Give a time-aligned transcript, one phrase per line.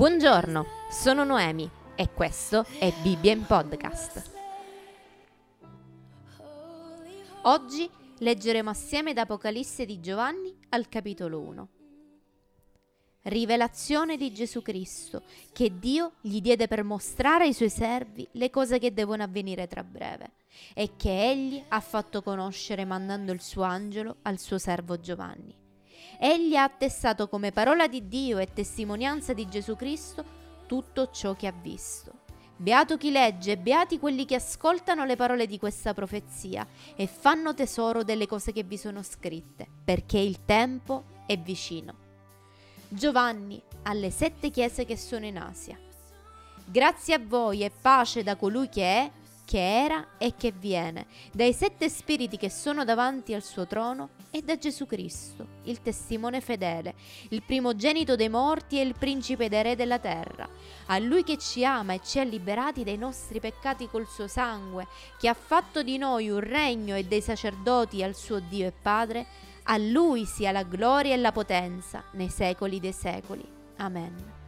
[0.00, 4.30] Buongiorno, sono Noemi e questo è Bibbia in Podcast.
[7.42, 7.86] Oggi
[8.20, 11.68] leggeremo assieme da Apocalisse di Giovanni al capitolo 1.
[13.24, 18.78] Rivelazione di Gesù Cristo che Dio gli diede per mostrare ai suoi servi le cose
[18.78, 20.30] che devono avvenire tra breve
[20.72, 25.59] e che egli ha fatto conoscere mandando il suo angelo al suo servo Giovanni
[26.18, 31.46] Egli ha attestato come parola di Dio e testimonianza di Gesù Cristo tutto ciò che
[31.46, 32.18] ha visto.
[32.56, 38.04] Beato chi legge, beati quelli che ascoltano le parole di questa profezia e fanno tesoro
[38.04, 41.94] delle cose che vi sono scritte, perché il tempo è vicino.
[42.86, 45.78] Giovanni alle sette chiese che sono in Asia.
[46.66, 49.10] Grazie a voi e pace da colui che è,
[49.50, 54.42] che era e che viene, dai sette spiriti che sono davanti al suo trono e
[54.42, 56.94] da Gesù Cristo, il testimone fedele,
[57.30, 60.48] il primogenito dei morti e il principe ed re della terra,
[60.86, 64.86] a lui che ci ama e ci ha liberati dai nostri peccati col suo sangue,
[65.18, 69.26] che ha fatto di noi un regno e dei sacerdoti al suo Dio e Padre,
[69.64, 73.44] a lui sia la gloria e la potenza nei secoli dei secoli.
[73.78, 74.38] Amen.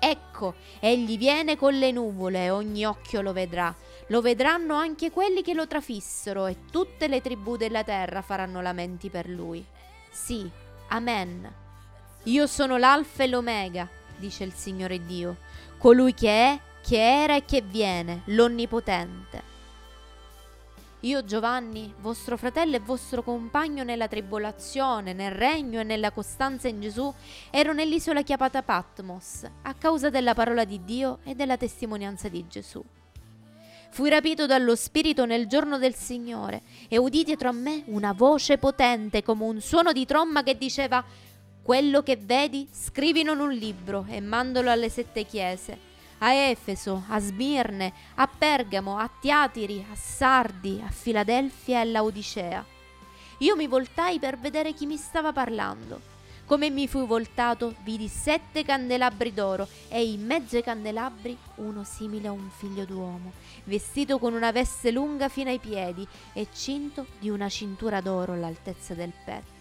[0.00, 3.72] Ecco, egli viene con le nuvole ogni occhio lo vedrà
[4.08, 9.10] lo vedranno anche quelli che lo trafissero e tutte le tribù della terra faranno lamenti
[9.10, 9.64] per lui.
[10.10, 10.48] Sì,
[10.88, 11.52] amen.
[12.24, 15.36] Io sono l'alfa e l'omega, dice il Signore Dio,
[15.78, 19.56] colui che è, che era e che viene, l'Onnipotente.
[21.02, 26.80] Io Giovanni, vostro fratello e vostro compagno nella tribolazione, nel regno e nella costanza in
[26.80, 27.12] Gesù,
[27.50, 32.82] ero nell'isola chiamata Patmos, a causa della parola di Dio e della testimonianza di Gesù.
[33.90, 38.58] Fui rapito dallo Spirito nel giorno del Signore e udì dietro a me una voce
[38.58, 41.04] potente come un suono di tromba che diceva
[41.62, 45.86] quello che vedi scrivilo in un libro e mandalo alle sette chiese
[46.18, 52.64] a Efeso, a Smirne, a Pergamo, a Tiatiri, a Sardi, a Filadelfia e a Laodicea.
[53.38, 56.16] Io mi voltai per vedere chi mi stava parlando
[56.48, 62.28] come mi fui voltato, vidi sette candelabri d'oro e in mezzo ai candelabri uno simile
[62.28, 63.32] a un figlio d'uomo,
[63.64, 68.94] vestito con una veste lunga fino ai piedi e cinto di una cintura d'oro all'altezza
[68.94, 69.57] del petto.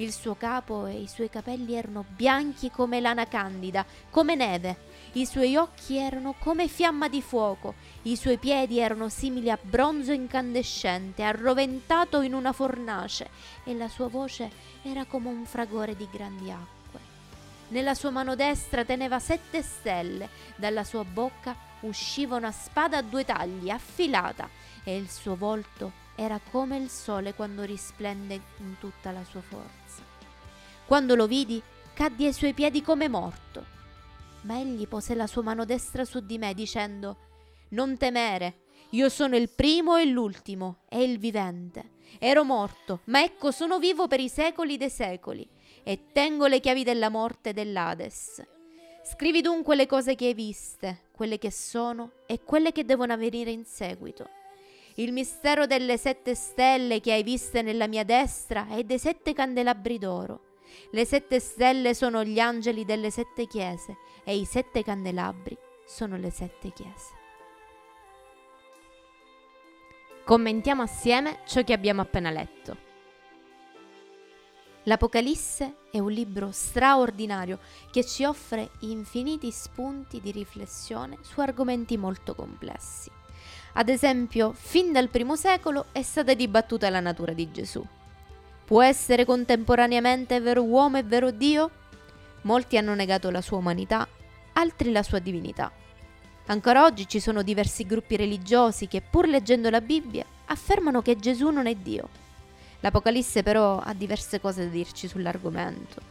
[0.00, 4.88] Il suo capo e i suoi capelli erano bianchi come lana candida, come neve.
[5.12, 10.12] I suoi occhi erano come fiamma di fuoco, i suoi piedi erano simili a bronzo
[10.12, 13.28] incandescente, arroventato in una fornace,
[13.62, 14.50] e la sua voce
[14.82, 17.00] era come un fragore di grandi acque.
[17.68, 23.26] Nella sua mano destra teneva sette stelle, dalla sua bocca usciva una spada a due
[23.26, 24.48] tagli, affilata,
[24.82, 30.04] e il suo volto era come il sole quando risplende in tutta la sua forza.
[30.84, 31.62] Quando lo vidi,
[31.94, 33.64] caddi ai suoi piedi come morto.
[34.42, 37.16] Ma egli pose la sua mano destra su di me, dicendo:
[37.70, 41.92] Non temere, io sono il primo e l'ultimo e il vivente.
[42.18, 45.48] Ero morto, ma ecco sono vivo per i secoli dei secoli
[45.82, 48.46] e tengo le chiavi della morte e dell'Ades.
[49.04, 53.50] Scrivi dunque le cose che hai viste, quelle che sono e quelle che devono avvenire
[53.50, 54.38] in seguito
[55.00, 59.98] il mistero delle sette stelle che hai viste nella mia destra e dei sette candelabri
[59.98, 60.58] d'oro.
[60.90, 65.56] Le sette stelle sono gli angeli delle sette chiese e i sette candelabri
[65.86, 67.18] sono le sette chiese.
[70.24, 72.88] Commentiamo assieme ciò che abbiamo appena letto.
[74.84, 77.58] L'Apocalisse è un libro straordinario
[77.90, 83.19] che ci offre infiniti spunti di riflessione su argomenti molto complessi.
[83.72, 87.84] Ad esempio, fin dal primo secolo è stata dibattuta la natura di Gesù.
[88.64, 91.70] Può essere contemporaneamente vero uomo e vero Dio?
[92.42, 94.06] Molti hanno negato la sua umanità,
[94.54, 95.70] altri la sua divinità.
[96.46, 101.50] Ancora oggi ci sono diversi gruppi religiosi che, pur leggendo la Bibbia, affermano che Gesù
[101.50, 102.08] non è Dio.
[102.80, 106.09] L'Apocalisse però ha diverse cose da dirci sull'argomento.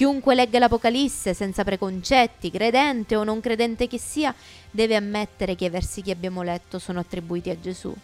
[0.00, 4.34] Chiunque legga l'Apocalisse senza preconcetti, credente o non credente che sia,
[4.70, 7.94] deve ammettere che i versi che abbiamo letto sono attribuiti a Gesù.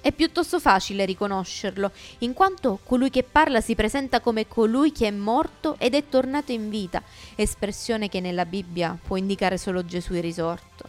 [0.00, 5.10] È piuttosto facile riconoscerlo, in quanto colui che parla si presenta come colui che è
[5.10, 7.02] morto ed è tornato in vita,
[7.34, 10.88] espressione che nella Bibbia può indicare solo Gesù risorto.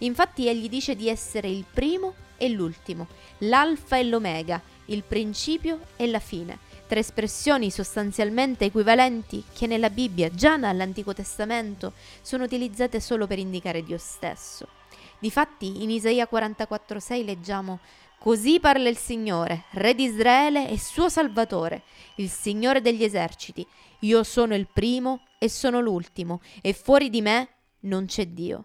[0.00, 3.06] Infatti egli dice di essere il primo e l'ultimo,
[3.38, 10.28] l'alfa e l'omega, il principio e la fine tre espressioni sostanzialmente equivalenti che nella Bibbia,
[10.28, 14.66] già dall'Antico Testamento, sono utilizzate solo per indicare Dio stesso.
[15.20, 17.78] Difatti, in Isaia 44,6 leggiamo
[18.18, 21.84] Così parla il Signore, Re di Israele e suo Salvatore,
[22.16, 23.64] il Signore degli eserciti.
[24.00, 27.48] Io sono il primo e sono l'ultimo, e fuori di me
[27.82, 28.64] non c'è Dio.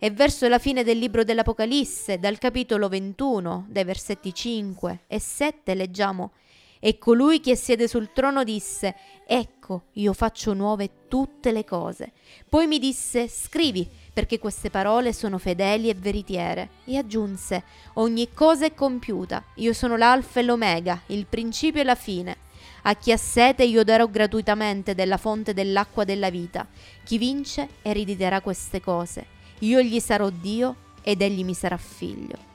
[0.00, 5.74] E verso la fine del libro dell'Apocalisse, dal capitolo 21, dai versetti 5 e 7,
[5.74, 6.32] leggiamo
[6.82, 8.96] E colui che siede sul trono disse,
[9.26, 12.12] Ecco, io faccio nuove tutte le cose.
[12.48, 16.70] Poi mi disse, Scrivi, perché queste parole sono fedeli e veritiere.
[16.86, 17.62] E aggiunse,
[17.94, 22.48] Ogni cosa è compiuta, io sono l'alfa e l'omega, il principio e la fine.
[22.84, 26.66] A chi ha sete io darò gratuitamente della fonte dell'acqua della vita.
[27.04, 32.48] Chi vince erediterà queste cose io gli sarò Dio ed egli mi sarà figlio.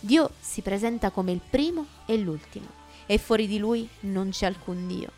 [0.00, 4.86] Dio si presenta come il primo e l'ultimo e fuori di lui non c'è alcun
[4.86, 5.10] Dio.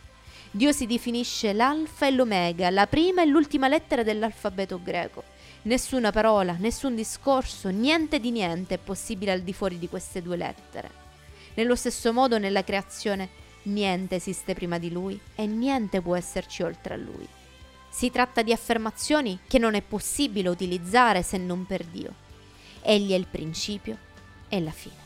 [0.50, 5.25] Dio si definisce l'alfa e l'omega, la prima e l'ultima lettera dell'alfabeto greco.
[5.62, 10.37] Nessuna parola, nessun discorso, niente di niente è possibile al di fuori di queste due
[10.37, 10.90] lettere.
[11.55, 13.29] Nello stesso modo nella creazione
[13.64, 17.26] niente esiste prima di lui e niente può esserci oltre a lui.
[17.88, 22.14] Si tratta di affermazioni che non è possibile utilizzare se non per Dio.
[22.82, 23.96] Egli è il principio
[24.49, 25.02] e la fine.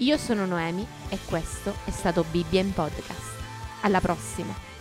[0.00, 3.36] Io sono Noemi e questo è stato Bibbia in podcast.
[3.80, 4.77] Alla prossima!